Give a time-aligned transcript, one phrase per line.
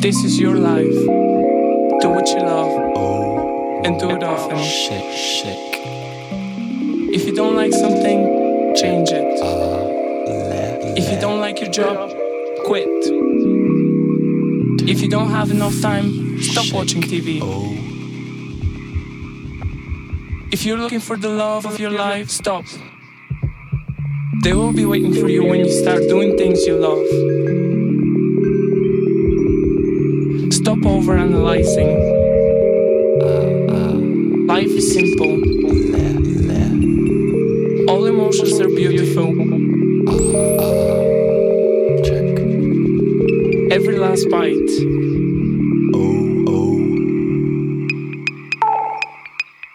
[0.00, 0.94] This is your life.
[2.00, 2.72] Do what you love
[3.84, 4.56] and do it often.
[4.58, 5.74] Shake, shake.
[7.14, 9.40] If you don't like something, change it.
[9.40, 12.10] Let, If you don't like your job,
[12.64, 12.88] quit.
[14.88, 17.40] If you don't have enough time, stop watching TV.
[17.42, 17.74] oh,
[20.52, 22.64] If you're looking for the love of your life, stop.
[24.44, 27.04] They will be waiting for you when you start doing things you love.
[30.80, 31.90] Stop over analyzing.
[33.20, 33.26] Uh,
[33.72, 33.94] uh,
[34.46, 35.34] life is simple.
[37.90, 39.28] All emotions are beautiful.
[40.08, 40.14] Uh,
[42.04, 42.38] check.
[43.72, 44.70] Every last bite.
[45.94, 46.78] Oh, oh.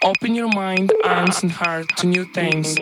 [0.04, 2.78] Open your mind, arms, and heart to new things.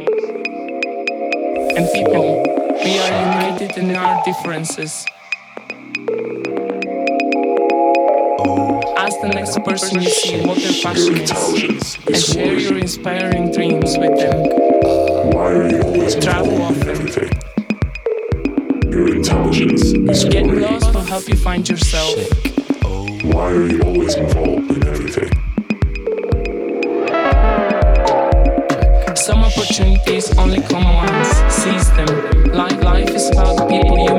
[1.76, 2.44] And people,
[2.84, 5.06] we are united in our differences.
[9.22, 14.18] The next person you see what their passion is, and share your inspiring dreams with
[14.20, 14.44] them.
[15.32, 16.90] Why are you always Travel involved in often.
[16.90, 17.32] everything?
[18.92, 22.16] Your intelligence is Getting lost will help you find yourself.
[23.24, 25.30] Why are you always involved in everything?
[29.16, 31.30] Some opportunities only come once.
[31.54, 32.08] Seize them.
[32.54, 34.10] Life, life is about the people you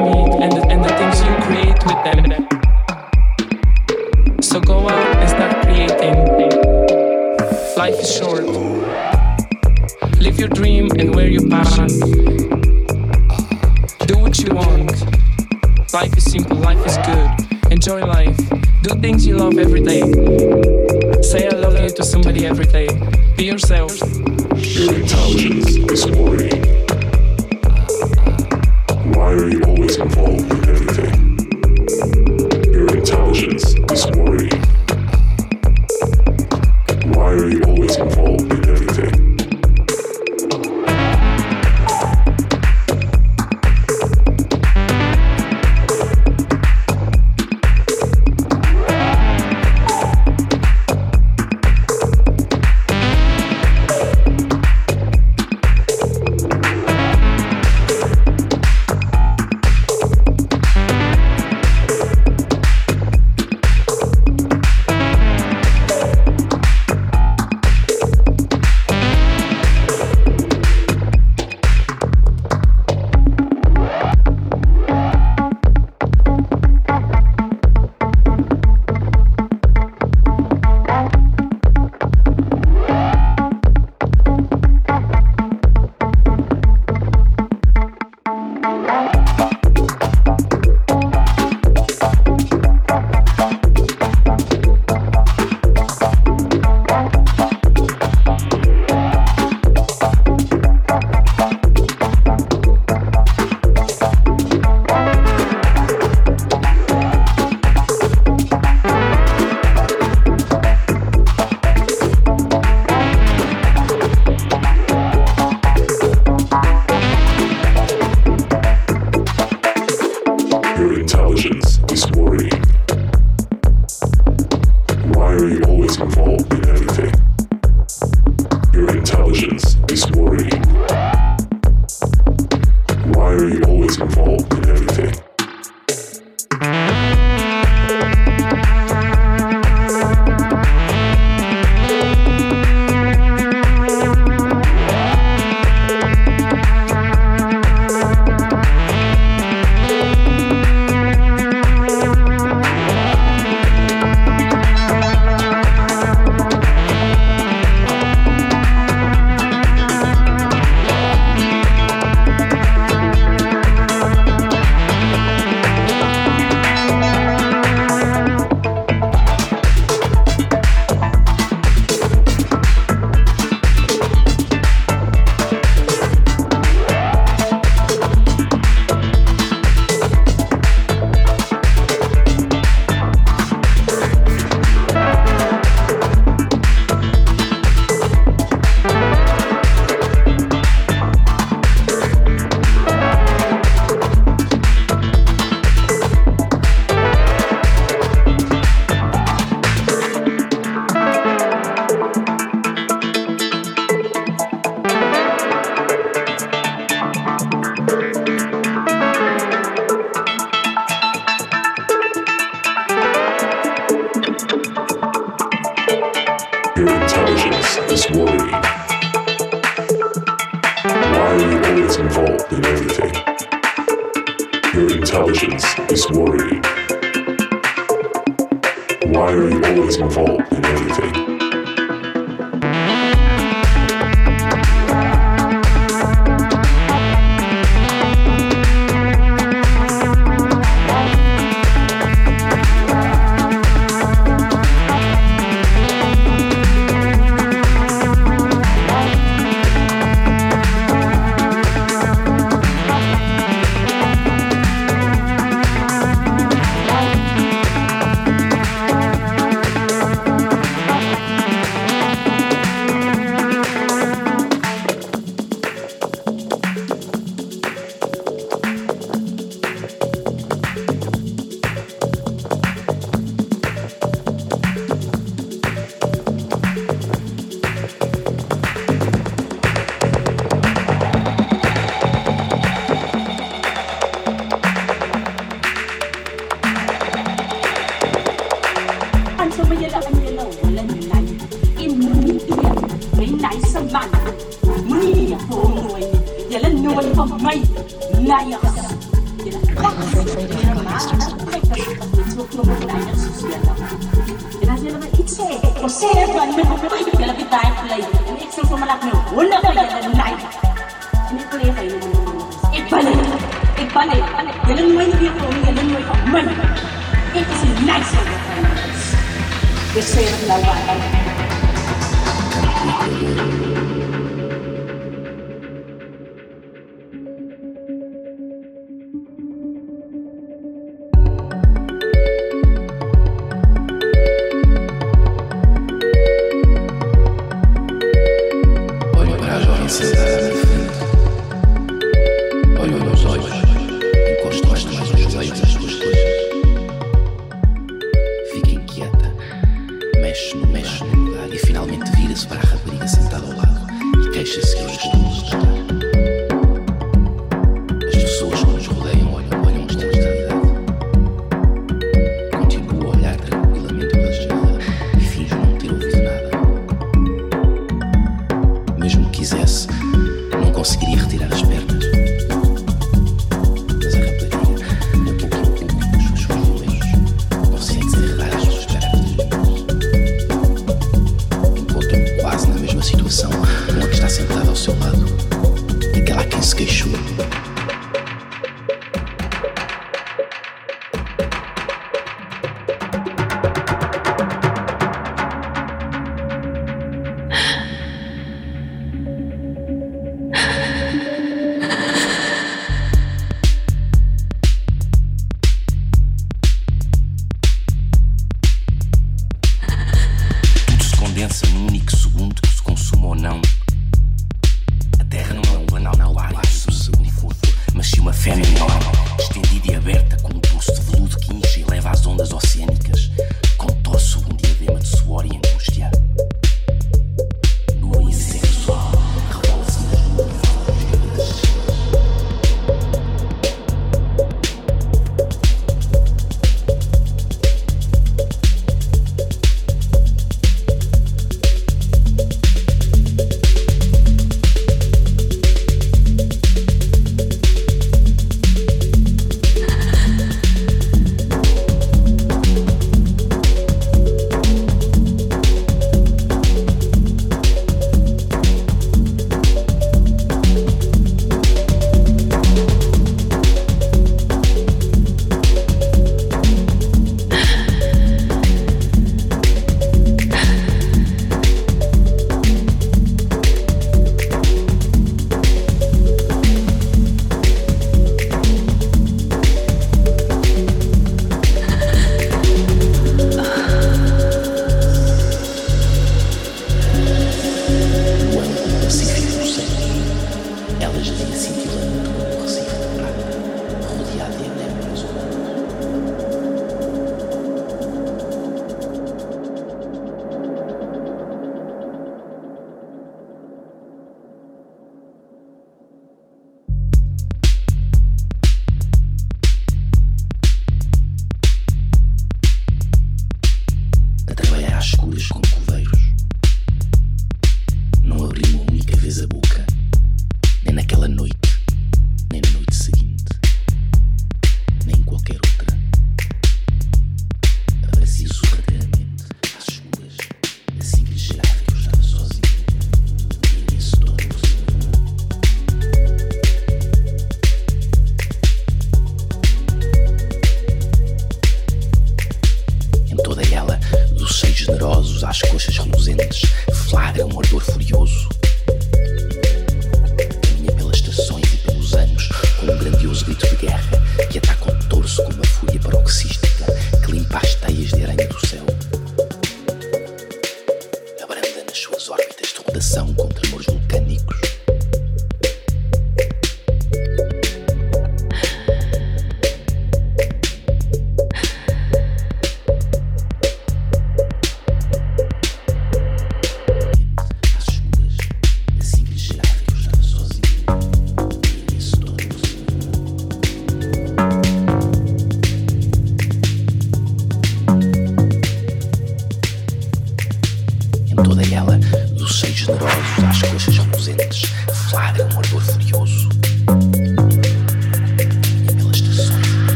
[592.83, 593.42] лично розум.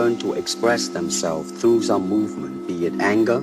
[0.00, 3.40] Learn to express themselves through some movement, be it anger,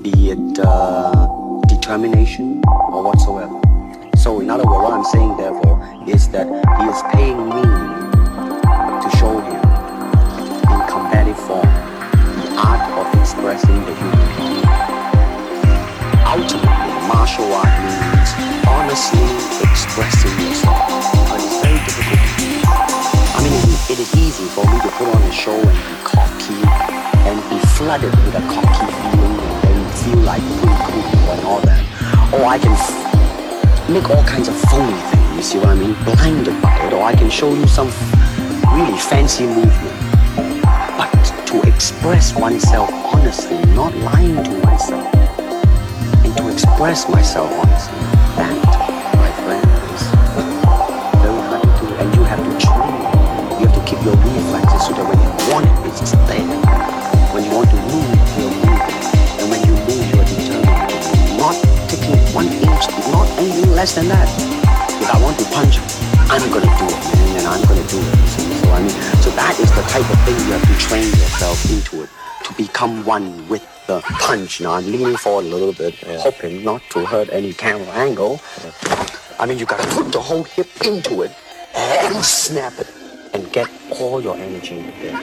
[0.00, 3.60] be it uh, determination, or whatsoever.
[4.16, 5.76] So, in other words, what I'm saying, therefore,
[6.08, 6.46] is that
[6.78, 7.81] he is paying me
[32.62, 35.94] can make all kinds of phony things, you see what I mean?
[36.04, 36.92] Blinded by it.
[36.92, 37.88] Or I can show you some
[38.72, 39.98] really fancy movement.
[40.96, 41.10] But
[41.46, 45.14] to express oneself honestly, not lying to myself,
[46.24, 48.01] and to express myself honestly,
[63.82, 64.28] less than that.
[65.02, 65.82] If I want to punch,
[66.30, 68.14] I'm gonna do it, man, and I'm gonna do it.
[68.14, 68.54] you see.
[68.62, 68.94] So I mean,
[69.24, 72.10] so that is the type of thing you have to train yourself into it
[72.44, 74.60] to become one with the punch.
[74.60, 78.40] Now I'm leaning forward a little bit, hoping not to hurt any camera angle.
[79.40, 81.32] I mean, you gotta put the whole hip into it
[81.74, 82.88] and snap it
[83.34, 83.68] and get
[83.98, 85.16] all your energy in there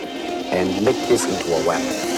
[0.52, 2.09] and make this into a weapon.